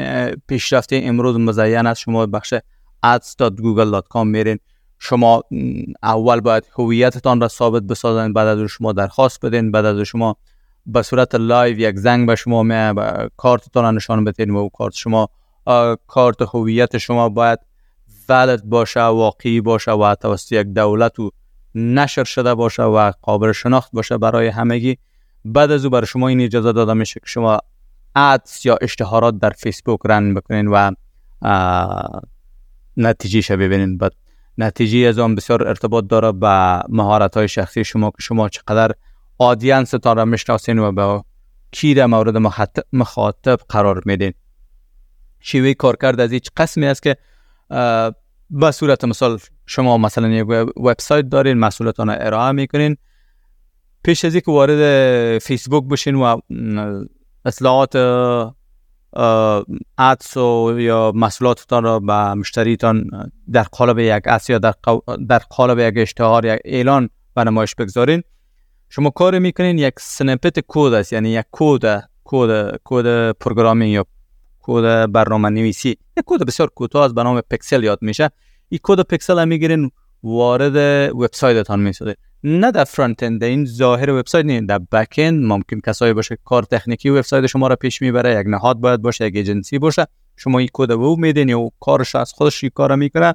پیشرفته 0.49 1.01
امروز 1.05 1.37
مزین 1.37 1.87
است. 1.87 2.01
شما 2.01 2.27
بخش 2.27 2.55
ads.google.com 3.07 4.25
میرین. 4.25 4.59
شما 4.99 5.43
اول 6.03 6.41
باید 6.41 6.67
هویتتان 6.79 7.41
را 7.41 7.49
ثابت 7.49 7.83
بسازن 7.83 8.33
بعد 8.33 8.47
از 8.47 8.69
شما 8.71 8.93
درخواست 8.93 9.47
بدین 9.47 9.71
بعد 9.71 9.85
از 9.85 10.01
شما 10.01 10.37
به 10.87 11.03
صورت 11.03 11.35
live 11.35 11.79
یک 11.79 11.97
زنگ 11.99 12.27
به 12.27 12.35
شما 12.35 12.63
می 12.63 12.95
کارتتان 13.37 13.97
نشان 13.97 14.25
بدین 14.25 14.51
و 14.51 14.69
کارت 14.69 14.95
شما 14.95 15.29
کارت 16.07 16.43
هویت 16.43 16.99
شما 16.99 17.29
باید 17.29 17.59
valid 18.29 18.65
باشه 18.65 19.01
واقعی 19.01 19.61
باشه 19.61 19.93
و 19.93 20.15
توسط 20.15 20.53
یک 20.53 20.67
دولت 20.67 21.19
و 21.19 21.31
نشر 21.75 22.25
شده 22.25 22.55
باشه 22.55 22.83
و 22.83 23.13
قابل 23.23 23.53
شناخت 23.53 23.91
باشه 23.93 24.19
برای 24.19 24.49
همگی. 24.49 24.99
بعد 25.53 25.71
از 25.71 25.85
او 25.85 25.91
برای 25.91 26.07
شما 26.07 26.29
این 26.29 26.41
اجازه 26.41 26.73
داده 26.73 26.93
میشه 26.93 27.21
که 27.21 27.26
شما 27.26 27.59
ادس 28.15 28.67
یا 28.67 28.79
اشتهارات 28.81 29.38
در 29.38 29.50
فیسبوک 29.50 30.00
رن 30.05 30.35
بکنین 30.35 30.69
و 30.69 30.91
نتیجه 32.97 33.57
ببینین. 33.57 33.99
بعد 33.99 34.12
نتیجه 34.59 34.99
از 34.99 35.19
آن 35.19 35.35
بسیار 35.35 35.69
ارتباط 35.69 36.05
داره 36.07 36.33
به 36.33 36.83
مهارت 36.88 37.37
های 37.37 37.49
شخصی 37.49 37.85
شما 37.85 38.11
که 38.11 38.17
شما 38.21 38.49
چقدر 38.49 38.95
آدینس 39.38 39.95
را 40.05 40.25
می‌شناسین 40.25 40.79
و 40.79 40.93
به 40.93 41.25
کی 41.71 41.95
در 41.95 42.07
مورد 42.07 42.37
مخاطب 42.93 43.59
قرار 43.69 44.03
میدین. 44.07 44.33
شیوه 45.41 45.75
کارکرد 45.75 46.21
از 46.21 46.33
هیچ 46.33 46.50
قسمی 46.57 46.87
است 46.87 47.03
که 47.03 47.17
به 48.50 48.71
صورت 48.71 49.05
مثال 49.05 49.38
شما 49.67 49.99
مثلا 49.99 50.29
یک 50.29 50.47
وبسایت 50.76 51.29
دارین 51.29 51.59
مسئولتان 51.59 52.11
ارائه 52.11 52.53
می‌کنین. 52.53 52.97
پیش 54.07 54.25
از 54.25 54.37
که 54.37 54.51
وارد 54.51 55.39
فیسبوک 55.39 55.85
بشین 55.85 56.15
و 56.15 56.41
اطلاعات 57.45 57.97
ادس 59.99 60.37
و 60.37 60.75
یا 60.79 61.13
محصولاتتان 61.15 61.85
را 61.85 62.01
به 62.01 62.35
مشتریتان 62.35 63.11
در 63.53 63.63
قالب 63.63 63.99
یک 63.99 64.23
ادس 64.27 64.51
یا 64.51 64.59
در, 64.59 64.75
در 65.29 65.39
قالب 65.39 65.79
یک 65.79 65.95
اشتهار 65.97 66.45
یک 66.45 66.61
اعلان 66.65 67.09
به 67.35 67.45
نمایش 67.45 67.75
بگذارین. 67.75 68.23
شما 68.89 69.11
کار 69.11 69.39
می‌کنین 69.39 69.79
یک 69.79 69.95
سنپت 70.01 70.61
کود 70.61 70.95
است 70.95 71.13
یعنی 71.13 71.29
یک 71.29 71.45
کود 71.51 72.05
کود 72.25 72.77
کود 72.85 73.31
پروگرامینگ 73.31 73.93
یا 73.93 74.07
کد 74.61 75.13
برنامه 75.13 75.49
نویسی 75.49 75.89
یک 75.89 76.25
کد 76.27 76.47
بسیار 76.47 76.69
کوتاه 76.69 77.05
از 77.05 77.15
به 77.15 77.23
نام 77.23 77.41
پکسل 77.41 77.85
یاد 77.85 77.99
میشه. 78.03 78.31
این 78.69 78.81
کد 78.83 79.01
پکسل 79.01 79.39
هم 79.39 79.49
می‌گیرین 79.49 79.91
وارد 80.26 80.76
وبسایتتان 81.14 81.80
می‌سازید 81.80 82.18
نه 82.45 82.71
در 82.71 82.85
front 82.85 83.23
end 83.23 83.45
این 83.45 83.64
ظاهر 83.64 84.11
وبسایت 84.11 84.47
نه 84.47 84.61
در 84.61 84.78
back 84.79 85.15
end 85.19 85.45
ممکن 85.45 85.80
کسایی 85.80 86.12
باشه 86.12 86.38
کار 86.45 86.62
تکنیکی 86.62 87.11
وبسایت 87.11 87.47
شما 87.47 87.68
را 87.68 87.76
پیش 87.76 88.02
می‌بره 88.02 88.40
یک 88.40 88.47
نهاد 88.47 88.76
باید 88.76 89.02
باشه 89.02 89.26
یک 89.26 89.37
ایجنسی 89.37 89.78
باشه. 89.78 90.06
شما 90.37 90.59
این 90.59 90.68
کد 90.73 90.90
او 90.90 91.16
میدین 91.16 91.49
یا 91.49 91.71
کارش 91.80 92.14
از 92.14 92.33
خودش 92.33 92.64
این 92.64 92.71
کار 92.75 92.97
می‌کنه. 92.97 93.35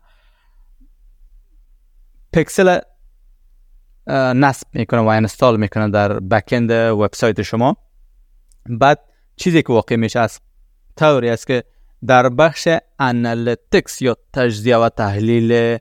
پکسل 2.33 2.79
نصب 4.35 4.67
می‌کنه 4.73 4.99
و 4.99 5.07
install 5.07 5.59
می‌کنه 5.59 5.89
در 5.89 6.19
back 6.19 6.49
end 6.51 6.71
وبسایت 6.71 7.41
شما. 7.41 7.77
بعد 8.69 8.99
چیزی 9.35 9.61
که 9.61 9.73
واقع 9.73 9.95
میشه 9.95 10.19
از 10.19 10.39
طوری 10.97 11.29
است 11.29 11.47
که 11.47 11.63
در 12.07 12.29
بخش 12.29 12.67
analytics 12.99 14.01
یا 14.01 14.17
تجزیه 14.33 14.77
و 14.77 14.89
تحلیل 14.89 15.77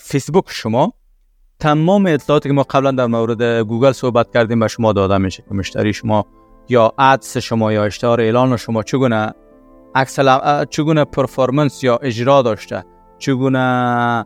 فیسبوک 0.00 0.44
شما 0.48 0.92
تمام 1.60 2.06
اطلاعاتی 2.06 2.48
که 2.48 2.52
ما 2.54 2.62
قبلا 2.62 2.90
در 2.90 3.06
مورد 3.06 3.42
گوگل 3.42 3.92
صحبت 3.92 4.32
کردیم 4.34 4.60
به 4.60 4.68
شما 4.68 4.92
داده 4.92 5.18
میشه. 5.18 5.44
که 5.48 5.54
مشتری 5.54 5.92
شما 5.92 6.26
یا 6.68 6.92
ads 6.98 7.36
شما 7.36 7.72
یا 7.72 7.84
اشتهار 7.84 8.20
اعلان 8.20 8.56
شما 8.56 8.82
چگونه 8.82 9.34
چگونه 10.70 11.04
performance 11.04 11.84
یا 11.84 11.96
اجرا 11.96 12.42
داشته 12.42 12.84
چگونه 13.18 14.24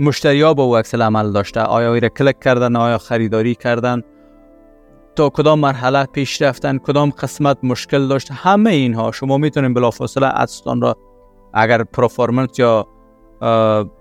مشتری 0.00 0.42
ها 0.42 0.54
با 0.54 0.62
او 0.62 0.76
عکس‌العمل 0.76 1.32
داشته 1.32 1.60
آیا 1.60 1.98
را 1.98 2.08
کلک 2.08 2.40
کردن 2.40 2.76
آیا 2.76 2.98
خریداری 2.98 3.54
کردن 3.54 4.02
تا 5.16 5.28
کدام 5.28 5.58
مرحله 5.60 6.06
پیش 6.06 6.42
رفتن 6.42 6.78
کدام 6.78 7.10
قسمت 7.10 7.58
مشکل 7.62 8.08
داشت 8.08 8.28
همه 8.32 8.70
اینها 8.70 9.12
شما 9.12 9.38
می‌تونید 9.38 9.74
بلافاصله 9.74 10.40
ads 10.40 10.64
تان 10.64 10.80
را 10.80 10.96
اگر 11.54 11.84
performance 11.84 12.58
یا 12.58 12.86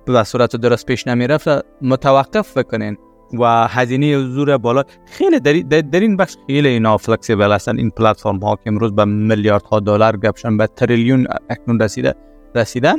به 0.06 0.24
صورت 0.24 0.56
درست 0.56 0.86
پیش 0.86 1.08
نمی 1.08 1.28
رفت 1.28 1.48
متوقف 1.82 2.58
بکنین. 2.58 2.98
و 3.40 3.68
هزینه 3.68 4.16
حضور 4.16 4.58
بالا 4.58 4.84
خیلی 5.06 5.40
در, 5.40 5.82
در 5.82 6.00
این 6.00 6.18
بخش 6.18 6.36
خیلی 6.48 6.68
اینا 6.68 6.98
flexible 6.98 7.52
هستن. 7.52 7.78
این 7.78 7.90
پلتفرم 7.90 8.40
ها 8.40 8.56
که 8.56 8.62
امروز 8.66 8.96
به 8.96 9.06
میلیارد 9.06 9.64
ها 9.64 9.80
دلار 9.80 10.18
گپشان 10.18 10.58
به 10.58 10.68
تریلیون 10.68 11.28
اکنون 11.50 11.80
رسیده 11.80 12.16
رسیدن 12.56 12.96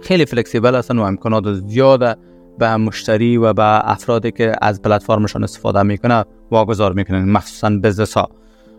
خیلی 0.00 0.24
flexible 0.26 0.74
هستن 0.74 0.98
و 0.98 1.02
امکانات 1.02 1.52
زیاده 1.52 2.16
به 2.58 2.76
مشتری 2.76 3.36
و 3.36 3.52
به 3.52 3.90
افرادی 3.90 4.30
که 4.30 4.52
از 4.62 4.82
پلتفرمشان 4.82 5.44
استفاده 5.44 5.82
می‌کنه 5.82 6.24
واگذار 6.50 6.92
می‌کنن 6.92 7.30
مخصوصا 7.30 7.70
بزنس 7.82 8.14
ها 8.14 8.28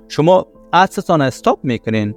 شما 0.08 0.46
ادستان 0.74 1.22
استاپ 1.22 1.60
می‌کنین 1.64 2.16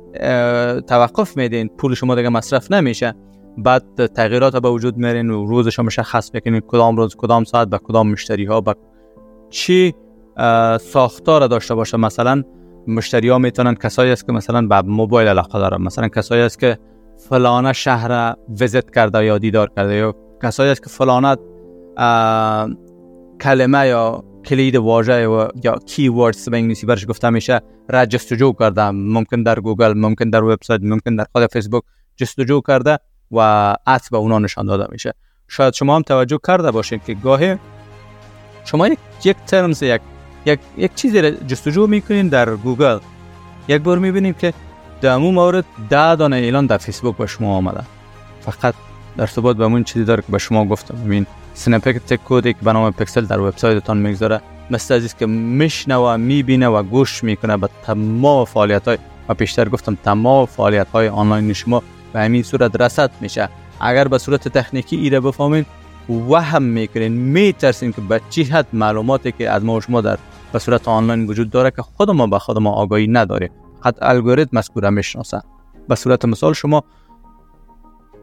توقف 0.87 1.37
میدین 1.37 1.69
پول 1.69 1.95
شما 1.95 2.15
دیگه 2.15 2.29
مصرف 2.29 2.73
نمیشه. 2.73 3.15
بعد 3.59 4.07
تغییرات 4.07 4.57
به 4.57 4.69
وجود 4.71 4.97
میرین 4.97 5.31
و 5.31 5.47
روزش 5.47 5.79
مشخص 5.79 6.35
می‌کنین 6.35 6.61
کدام 6.61 6.97
روز 6.97 7.17
کدام 7.17 7.45
ساعت 7.45 7.69
به 7.69 7.79
کدام 7.79 8.11
مشتری 8.11 8.45
ها 8.45 8.61
به 8.61 8.75
چی 9.51 9.95
ساختار 10.81 11.47
داشته 11.47 11.75
باشه. 11.75 11.97
مثلا 11.97 12.43
مشتری 12.87 13.29
ها 13.29 13.39
می‌تونن 13.39 13.75
کسایی 13.75 14.13
است 14.13 14.27
که 14.27 14.33
مثلا 14.33 14.67
به 14.67 14.83
موبایل 14.83 15.29
علاقه 15.29 15.59
دارن. 15.59 15.83
مثلا 15.83 16.09
کسایی 16.09 16.43
است 16.43 16.59
که 16.59 16.79
فلانه 17.29 17.73
شهر 17.73 18.35
visit 18.61 18.91
کرده 18.91 19.25
یا 19.25 19.39
دیدار 19.39 19.71
کرده 19.77 19.95
یا 19.95 20.15
کسایی 20.43 20.71
است 20.71 20.83
که 20.83 20.91
فلانه 20.91 21.37
کلمه 23.41 23.87
یا 23.87 24.25
کلید 24.45 24.77
واژه 24.77 25.21
یا 25.65 25.79
keywords 25.87 26.49
به 26.49 26.57
انگلیسی 26.57 26.87
برش 26.87 27.07
گفته 27.09 27.31
میشه 27.31 27.61
را 27.89 28.07
جستجو 28.07 28.53
کرده. 28.53 28.91
ممکن 28.91 29.43
در 29.43 29.61
گوگل 29.61 29.93
ممکن 29.93 30.31
در 30.31 30.45
وبسایت 30.45 30.81
ممکن 30.83 31.17
در 31.17 31.27
خود 31.33 31.47
فیسبوک 31.53 31.83
جستجو 32.17 32.61
کرده. 32.61 32.99
و 33.33 33.75
عطف 33.87 34.09
به 34.09 34.17
اونا 34.17 34.39
نشان 34.39 34.67
داده 34.67 34.87
میشه. 34.93 35.15
شاید 35.49 35.75
شما 35.75 35.97
هم 35.97 36.03
توجه 36.03 36.39
کرده 36.47 36.71
باشید 36.71 37.05
که 37.05 37.15
گاهی 37.15 37.57
شما 38.65 38.89
یک 38.89 38.99
یک 39.25 39.37
terms 39.47 39.83
یک 39.83 40.01
یک 40.47 40.61
یک 40.77 40.95
چیزی 40.95 41.21
را 41.21 41.31
جستجو 41.31 41.87
می‌کنین 41.87 42.29
در 42.29 42.57
گوگل. 42.57 42.99
یک 43.69 43.83
بار 43.83 43.99
می‌بینیم 43.99 44.35
که 44.35 44.53
در 45.01 45.11
امون 45.11 45.35
مورد 45.35 45.65
ده 45.91 46.15
دانه 46.15 46.37
اعلان 46.37 46.67
در 46.67 46.79
فیسبوک 46.79 47.17
به 47.17 47.27
شما 47.27 47.57
آمده. 47.57 47.83
فقط 48.41 48.75
در 49.17 49.27
ثبات 49.27 49.57
به 49.57 49.65
اون 49.65 49.85
چیزی 49.85 50.05
داره 50.05 50.23
که 50.23 50.33
به 50.33 50.39
شما 50.39 50.65
گفتم. 50.65 51.05
ببین 51.05 51.27
سنپک 51.55 51.97
تک 51.97 52.25
کودی 52.25 52.53
که 52.53 52.59
به 52.63 52.73
نام 52.73 52.91
پکسل 52.91 53.25
در 53.25 53.41
وبسایتتان 53.41 53.99
می‌گذاره. 53.99 54.41
مثل 54.71 54.95
از 54.95 55.17
که 55.17 55.27
میشنوه 55.27 56.17
می‌بینه 56.17 56.69
و 56.69 56.83
گوش 56.83 57.25
می‌کنه 57.25 57.57
به 57.57 57.69
تمام 57.83 58.45
فعالیت 58.45 58.89
های 58.89 58.99
و 59.29 59.35
پیشتر 59.35 59.69
گفتم 59.69 59.99
تمام 60.05 60.47
فعالیت 60.47 60.89
های 60.89 61.09
آنلاین 61.09 61.53
شما 61.53 61.83
به 62.13 62.21
همین 62.21 62.43
صورت 62.43 62.81
رسد 62.81 63.11
میشه. 63.21 63.49
اگر 63.81 64.09
به 64.09 64.19
صورت 64.19 64.49
تکنیکی 64.49 64.97
ایره 64.97 65.21
بفهمین 65.21 65.67
وهم 66.09 66.63
می‌کنین 66.63 67.13
میترسین 67.13 67.93
که 67.93 68.01
به 68.01 68.21
چی 68.31 68.45
حد 68.45 68.67
معلوماتی 68.73 69.33
که 69.33 69.51
از 69.51 69.65
ما 69.65 69.81
شما 69.81 70.01
در 70.01 70.19
به 70.53 70.59
صورت 70.59 70.89
آنلاین 70.89 71.27
وجود 71.27 71.51
داره 71.51 71.71
که 71.71 71.83
خود 71.83 72.11
ما 72.11 72.27
به 72.27 72.39
خود 72.39 72.59
ما 72.59 72.73
آگاهی 72.73 73.07
نداره 73.07 73.51
حتی 73.81 73.99
الگوریتم 74.03 74.59
مذکوره 74.59 74.91
می‌شناسه 74.91 75.43
به 75.89 75.95
صورت 75.95 76.25
مثال 76.25 76.53
شما 76.53 76.85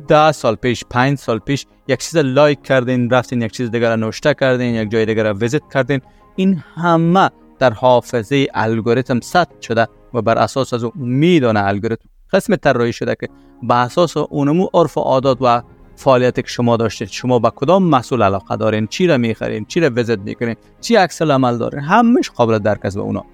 ده 0.08 0.32
سال 0.32 0.56
پیش 0.56 0.84
پنج 0.89 1.18
سال 1.18 1.39
پیش 1.39 1.65
یک 1.88 2.00
چیز 2.00 2.18
لایک 2.18 2.63
کردین 2.63 3.10
رفتین 3.10 3.42
یک 3.42 3.51
چیز 3.51 3.72
دیگر 3.72 3.96
نوشته 3.96 4.34
کردین 4.34 4.75
یک 4.75 4.92
جای 4.92 5.06
دیگر 5.06 5.34
ویزیت 5.34 5.62
کردین. 5.74 6.01
این 6.36 6.63
همه 6.75 7.30
در 7.60 7.74
حافظه 7.74 8.48
الگوریتم 8.54 9.20
ثبت 9.20 9.62
شده 9.62 9.88
و 10.13 10.22
بر 10.22 10.38
اساس 10.38 10.74
از 10.74 10.83
اون 10.83 10.94
میدانه 10.96 11.64
الگوریتم 11.64 12.09
قسم 12.33 12.55
طراحی 12.55 12.94
شده 12.94 13.16
که 13.20 13.29
به 13.63 13.75
اساس 13.75 14.18
اونمو 14.18 14.68
عرف 14.74 14.98
و 14.98 15.01
عادات 15.01 15.37
و 15.41 15.61
فعالیتی 15.96 16.41
که 16.41 16.48
شما 16.48 16.77
داشتید. 16.77 17.07
شما 17.07 17.39
با 17.39 17.50
کدام 17.50 17.83
مسئول 17.83 18.24
علاقه 18.24 18.55
دارین؟ 18.55 18.87
چی 18.87 19.07
را 19.07 19.18
می‌خرین؟ 19.18 19.65
چی 19.65 19.79
را 19.79 19.89
ویزیت 19.89 20.20
می‌کنین؟ 20.20 20.55
چی 20.81 20.96
عکس 20.96 21.22
عمل 21.22 21.57
دارین؟ 21.57 21.79
همش 21.79 22.29
قابل 22.29 22.59
درک 22.59 22.85
است 22.85 22.96
به 22.96 23.01
اونا. 23.01 23.25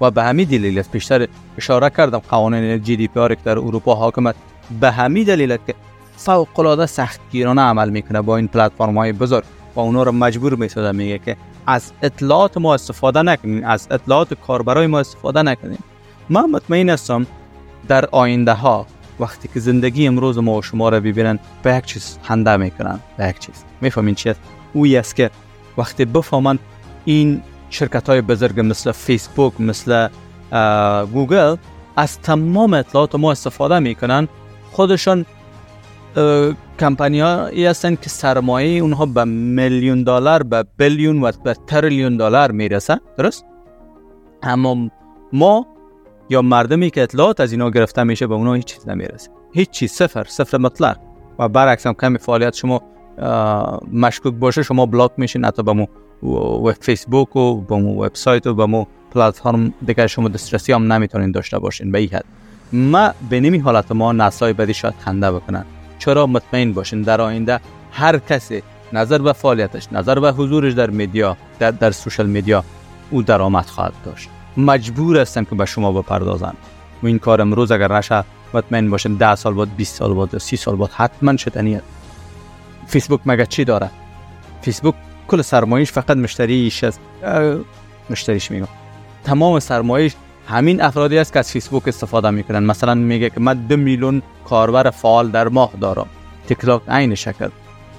و 0.00 0.10
به 0.10 0.22
همین 0.22 0.48
دلیل 0.48 0.78
است 0.78 0.90
پیشتر 0.90 1.26
اشاره 1.58 1.90
کردم 1.90 2.18
قوانین 2.18 2.82
جی 2.82 2.96
دی 2.96 3.08
پی 3.08 3.20
آر 3.20 3.34
که 3.34 3.40
در 3.44 3.58
اروپا 3.58 3.94
حاکمت. 3.94 4.34
به 4.80 4.90
همین 4.90 5.24
دلیل 5.24 5.56
که 5.66 5.74
فوق 6.16 6.60
العاده 6.60 6.86
سختگیرانه 6.86 7.62
عمل 7.62 7.90
می‌کنه 7.90 8.20
با 8.20 8.36
این 8.36 8.48
پلتفرم 8.48 8.98
های 8.98 9.12
بزرگ. 9.12 9.44
و 9.74 9.80
اونا 9.80 10.02
رو 10.02 10.12
مجبور 10.12 10.54
می‌سازه 10.54 10.92
میگه 10.92 11.18
که 11.18 11.36
از 11.66 11.92
اطلاعات 12.02 12.56
ما 12.56 12.74
استفاده 12.74 13.22
نکنین 13.22 13.64
از 13.64 13.88
اطلاعات 13.90 14.34
کاربرای 14.34 14.86
ما 14.86 14.98
استفاده 14.98 15.42
نکنین. 15.42 15.78
من 16.28 16.50
مطمئن 16.50 16.90
هستم 16.90 17.26
در 17.88 18.06
آینده 18.06 18.52
ها 18.52 18.86
وقتی 19.20 19.48
که 19.54 19.60
زندگی 19.60 20.06
امروز 20.06 20.38
ما 20.38 20.58
و 20.58 20.62
شما 20.62 20.88
رو 20.88 21.00
ببینن 21.00 21.38
به 21.62 21.74
یک 21.74 21.84
چیز 21.84 22.18
خنده 22.22 22.56
می‌کنن 22.56 23.00
به 23.16 23.28
یک 23.28 23.38
چیز. 23.38 23.64
می‌فهمین 23.80 24.14
چی 24.14 24.30
است 24.30 24.40
اوی 24.72 24.96
است 24.96 25.16
که 25.16 25.30
وقتی 25.78 26.04
بفهمن 26.04 26.58
این 27.04 27.42
شرکت 27.70 28.08
های 28.08 28.20
بزرگ 28.20 28.60
مثل 28.60 28.92
فیسبوک 28.92 29.60
مثل 29.60 30.08
گوگل 31.12 31.56
از 31.96 32.20
تمام 32.20 32.74
اطلاعات 32.74 33.14
ما 33.14 33.30
استفاده 33.32 33.78
می‌کنن 33.78 34.28
خودشان 34.72 35.26
کمپانی 36.80 37.20
هایی 37.20 37.66
هستن 37.66 37.94
که 37.94 38.10
سرمایه 38.10 38.80
اونها 38.80 39.06
به 39.06 39.24
میلیون 39.24 40.02
دلار 40.02 40.42
به 40.42 40.64
بیلیون 40.78 41.22
و 41.22 41.32
به 41.44 41.56
تریلیون 41.66 42.16
دلار 42.16 42.50
می‌رسه. 42.50 43.00
درست؟ 43.18 43.44
اما 44.42 44.90
ما 45.32 45.66
یا 46.28 46.42
مردمی 46.42 46.90
که 46.90 47.02
اطلاعات 47.02 47.40
از 47.40 47.52
اینا 47.52 47.70
گرفته 47.70 48.02
میشه 48.02 48.26
به 48.26 48.34
اونها 48.34 48.54
هیچ 48.54 48.64
چیز 48.64 48.88
نمی‌رسه. 48.88 49.30
هیچ 49.52 49.70
چیز 49.70 49.92
صفر 49.92 50.24
صفر 50.24 50.58
مطلق. 50.58 50.96
و 51.38 51.48
برعکس 51.48 51.86
هم 51.86 51.94
کمی 51.94 52.18
فعالیت 52.18 52.54
شما 52.54 52.82
مشکوک 53.92 54.34
باشه 54.34 54.62
شما 54.62 54.86
بلاک 54.86 55.10
میشین 55.16 55.44
حتی 55.44 55.62
به 55.62 55.72
مو 55.72 55.86
و 56.68 56.72
فیسبوک 56.80 57.36
و 57.36 57.60
به 57.60 57.76
مو 57.76 58.04
وبسایت 58.04 58.46
و 58.46 58.54
به 58.54 58.66
مو 58.66 58.84
پلتفرم 59.10 59.74
دیگه 59.86 60.06
شما 60.06 60.28
دسترسی 60.28 60.72
هم 60.72 60.92
نمی‌تونین 60.92 61.30
داشته 61.30 61.58
باشین. 61.58 61.92
به 61.92 61.98
این 61.98 62.08
حد. 62.08 62.24
ما 62.72 63.10
به 63.30 63.40
نمی 63.40 63.58
حالت 63.58 63.92
ما 63.92 64.12
نسای 64.12 64.52
بدی 64.52 64.74
شاید 64.74 64.94
خنده 64.98 65.32
بکنن. 65.32 65.64
چرا؟ 65.98 66.26
مطمئن 66.26 66.72
باشین. 66.72 67.02
در 67.02 67.20
آینده 67.20 67.60
هر 67.92 68.18
کسی 68.18 68.62
نظر 68.92 69.18
به 69.18 69.32
فعالیتش 69.32 69.92
نظر 69.92 70.20
به 70.20 70.32
حضورش 70.32 70.72
در 70.72 70.90
میدیا 70.90 71.36
در, 71.58 71.70
در 71.70 71.90
سوشل 71.90 72.26
میدیا 72.26 72.64
او 73.10 73.22
درآمد 73.22 73.66
خواهد 73.66 73.92
داشت. 74.04 74.28
مجبور 74.56 75.18
هستن 75.20 75.44
که 75.44 75.54
به 75.54 75.64
شما 75.64 75.92
بپردازن 75.92 76.52
و 77.02 77.06
این 77.06 77.18
کار 77.18 77.40
امروز 77.40 77.72
اگر 77.72 77.92
نشه 77.92 78.24
مطمئن 78.54 78.90
باشین 78.90 79.14
10 79.14 79.34
سال 79.34 79.54
بعد 79.54 79.76
20 79.76 79.94
سال 79.96 80.14
بعد 80.14 80.38
30 80.38 80.56
سال 80.56 80.76
بعد 80.76 80.90
حتما 80.90 81.36
شدنیه 81.36 81.82
فیسبوک 82.86 83.20
مگه 83.26 83.46
چی 83.46 83.64
داره؟ 83.64 83.90
فیسبوک 84.62 84.94
کل 85.28 85.42
سرمایش 85.42 85.92
فقط 85.92 86.10
مشتریش 86.10 86.84
است 86.84 87.00
مشتریش 88.10 88.50
میگم. 88.50 88.68
تمام 89.24 89.60
سرمایش 89.60 90.14
همین 90.48 90.82
افرادی 90.82 91.18
است 91.18 91.32
که 91.32 91.38
از 91.38 91.50
فیسبوک 91.50 91.88
استفاده 91.88 92.30
می‌کنن. 92.30 92.64
مثلا 92.64 92.94
میگه 92.94 93.30
که 93.30 93.40
من 93.40 93.54
دو 93.54 93.76
میلیون 93.76 94.22
کاربر 94.44 94.90
فعال 94.90 95.30
در 95.30 95.48
ماه 95.48 95.70
دارم. 95.80 96.06
تیک 96.48 96.58
تاک 96.58 96.82
عین 96.88 97.14
شکل. 97.14 97.48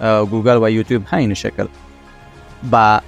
گوگل 0.01 0.59
و 0.63 0.69
یوتیوب 0.69 1.03
عین 1.11 1.33
شکل. 1.33 1.65
با 2.71 3.01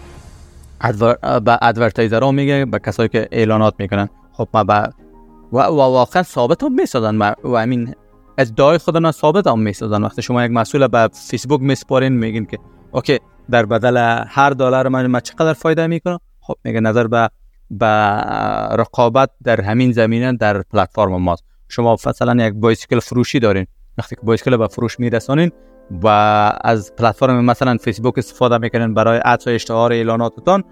با 1.46 1.58
advertiser 1.62 2.24
ها 2.24 2.32
میگه 2.32 2.66
به 2.66 2.80
کسایی 2.80 3.10
که 3.10 3.28
اعلانات 3.32 3.74
می‌کنن. 3.80 4.10
خب 4.34 4.48
ما 4.54 4.64
با 4.64 4.90
و, 5.52 5.58
واقعا 5.58 6.24
ثابت 6.24 6.64
هم 6.64 6.74
می‌سازن. 6.74 7.18
و 7.44 7.58
همین 7.58 7.96
ادعای 8.38 8.78
خودنا 8.78 9.12
ثابت 9.12 9.48
هم 9.48 9.60
می‌سازن. 9.60 10.04
وقتی 10.04 10.22
شما 10.22 10.46
یک 10.46 10.52
محصول 10.52 10.88
به 10.88 11.10
فیسبوک 11.14 11.62
میسپارین 11.62 12.14
میگین 12.14 12.46
که 12.46 12.58
okay 12.92 13.20
در 13.52 13.66
بدل 13.66 14.24
هر 14.28 14.50
دلار 14.50 14.88
من 14.88 15.08
ما 15.08 15.20
چقدر 15.20 15.54
فایده 15.54 15.88
می‌کنم؟ 15.88 16.20
خب 16.40 16.56
میگه 16.64 16.80
نظر 16.80 17.08
به 17.08 17.30
به 17.72 17.86
رقابت 18.80 19.30
در 19.44 19.62
همین 19.62 19.92
زمینه 19.92 20.34
در 20.34 20.62
پلتفرم 20.62 21.22
ماست. 21.22 21.44
شما 21.68 21.94
مثلا 21.94 22.46
یک 22.46 22.54
بایسیکل 22.54 23.00
فروشی 23.00 23.40
دارین. 23.40 23.68
وقتی 24.00 24.16
که 24.16 24.22
بایسیکل 24.24 24.58
به 24.58 24.68
فروش 24.68 25.00
میرسانین 25.00 25.52
و 26.04 26.08
از 26.62 26.96
پلتفرم 26.96 27.46
مثلا 27.46 27.78
فیسبوک 27.78 28.18
استفاده 28.18 28.58
می‌کنین 28.58 28.94
برای 28.94 29.20
عطف 29.26 29.48
اشتهار 29.48 29.94
اعلاناتتان 29.94 30.64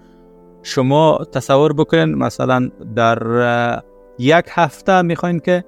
شما 0.62 1.18
تصور 1.32 1.72
بکنین 1.72 2.14
مثلا 2.14 2.70
در 2.96 3.82
یک 4.18 4.44
هفته 4.48 5.02
می‌خواین 5.02 5.40
که 5.40 5.64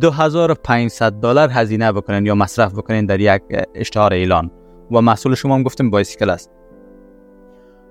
2500 0.00 1.12
دلار 1.12 1.48
هزینه 1.52 1.92
بکنین 1.92 2.26
یا 2.26 2.34
مصرف 2.34 2.72
بکنین 2.72 3.06
در 3.06 3.20
یک 3.20 3.42
اشتهار 3.74 4.12
اعلان. 4.12 4.50
و 4.90 5.00
مسئول 5.00 5.34
شما 5.34 5.54
هم 5.54 5.62
گفتیم 5.62 5.90
بایسیکل 5.90 6.30
است. 6.30 6.50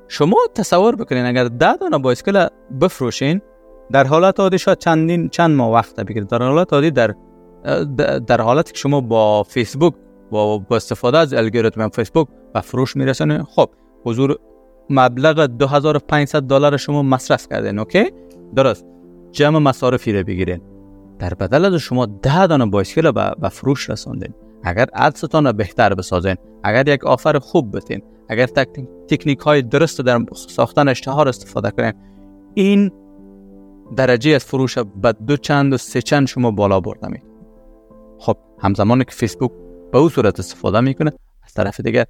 شما 0.08 0.38
تصور 0.56 0.96
بکنین 0.96 1.26
اگر 1.26 1.44
ده 1.44 1.76
دانه 1.76 1.98
بایسکل 1.98 2.48
بفروشین 2.82 3.42
در 3.92 4.08
حالت 4.08 4.40
عادی 4.40 4.58
شاید 4.58 4.78
چندین 4.78 5.30
چند 5.30 5.56
ماه 5.56 5.74
وقت 5.74 6.00
بگیره. 6.00 6.26
در 6.26 6.44
حالت 6.44 6.74
عادی 6.74 6.92
در 6.92 7.14
در 8.28 8.42
حالتی 8.42 8.72
که 8.72 8.78
شما 8.78 9.02
با 9.02 9.44
فیسبوک 9.44 9.94
با, 10.32 10.58
با 10.58 10.76
استفاده 10.76 11.18
از 11.18 11.34
الگوریتم 11.34 11.90
فیسبوک 11.90 12.28
و 12.56 12.62
فروش 12.62 12.96
میرسونه 12.96 13.44
خب 13.44 13.70
حضور 14.06 14.38
مبلغ 14.90 15.46
2500 15.46 16.42
دلار 16.42 16.78
شما 16.78 17.04
مصرف 17.04 17.48
کردین 17.48 17.80
اوکی؟ 17.80 18.12
درست. 18.56 18.86
جمع 19.32 19.60
مصارفی 19.60 20.14
رو 20.14 20.24
بگیرین. 20.24 20.62
در 21.20 21.34
بدل 21.34 21.66
از 21.66 21.76
شما 21.76 22.06
ده 22.06 22.48
دانه 22.48 22.66
بایسکل 22.66 23.12
به 23.12 23.50
فروش 23.50 23.90
رساندین 23.90 24.34
اگر 24.64 24.88
ادستان 24.94 25.48
رو 25.48 25.54
بهتر 25.54 25.94
بسازین 25.94 26.36
اگر 26.64 26.88
یک 26.88 27.06
آفر 27.06 27.40
خوب 27.40 27.78
بتین 27.78 28.02
اگر 28.30 28.46
تکنیک 29.08 29.40
های 29.40 29.62
درست 29.62 30.02
در 30.02 30.26
ساختن 30.36 30.88
اشتهار 30.88 31.28
استفاده 31.28 31.72
کنین 31.72 31.94
این 32.54 32.92
درجه 33.96 34.32
از 34.32 34.46
فروش 34.46 34.78
به 34.78 35.12
دو 35.12 35.38
چند 35.38 35.74
و 35.74 35.78
سه 35.78 36.02
چند 36.02 36.28
شما 36.28 36.52
بالا 36.52 36.80
بردمید 36.80 37.24
خب 38.20 38.38
همزمان 38.60 39.04
که 39.04 39.12
فیسبوک 39.12 39.52
به 39.92 39.98
او 39.98 40.10
صورت 40.10 40.40
استفاده 40.40 40.80
می‌کنه 40.80 41.12
از 41.44 41.54
طرف 41.54 41.80
دیگر 41.80 42.06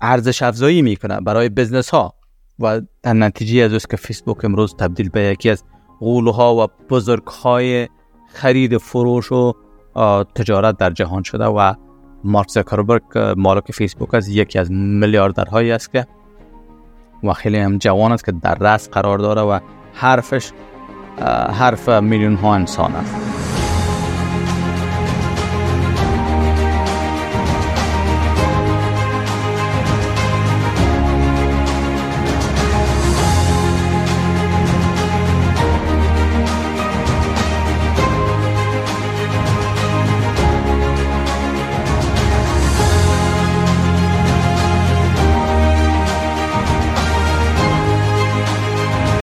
ارزش 0.00 0.42
افزایی 0.42 0.82
می‌کنه 0.82 1.20
برای 1.20 1.48
بزنس 1.48 1.90
ها 1.90 2.14
و 2.58 2.80
در 3.02 3.12
نتیجه 3.12 3.62
از 3.62 3.86
که 3.86 3.96
فیسبوک 3.96 4.44
امروز 4.44 4.76
تبدیل 4.76 5.08
به 5.08 5.20
یکی 5.20 5.50
از 5.50 5.64
ها 6.34 6.56
و 6.56 6.66
بزرگ 6.90 7.26
های 7.26 7.88
خرید 8.28 8.78
فروش 8.78 9.32
و 9.32 9.52
تجارت 10.34 10.76
در 10.76 10.90
جهان 10.90 11.22
شده 11.22 11.44
و 11.44 11.74
مارک 12.24 12.48
زکربرگ 12.48 13.02
مالک 13.36 13.72
فیسبوک 13.72 14.14
از 14.14 14.28
یکی 14.28 14.58
از 14.58 14.70
میلیاردرهایی 14.72 15.72
است 15.72 15.92
که 15.92 16.06
و 17.22 17.32
خیلی 17.32 17.58
هم 17.58 17.78
جوان 17.78 18.12
است 18.12 18.24
که 18.24 18.32
در 18.32 18.54
رأس 18.54 18.90
قرار 18.90 19.18
داره 19.18 19.42
و 19.42 19.60
حرفش 19.94 20.52
حرف 21.52 21.88
میلیون 21.88 22.34
ها 22.34 22.54
انسان 22.54 22.92
است. 22.92 23.45